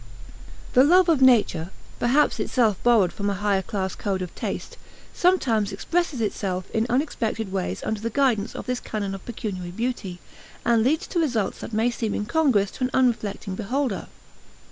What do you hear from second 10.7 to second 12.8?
leads to results that may seem incongruous